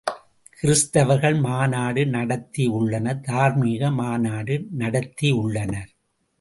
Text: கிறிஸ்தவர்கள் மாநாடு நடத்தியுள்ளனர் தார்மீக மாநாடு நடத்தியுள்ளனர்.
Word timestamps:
கிறிஸ்தவர்கள் 0.59 1.37
மாநாடு 1.39 2.05
நடத்தியுள்ளனர் 2.05 3.21
தார்மீக 3.21 3.91
மாநாடு 3.91 4.57
நடத்தியுள்ளனர். 4.79 5.89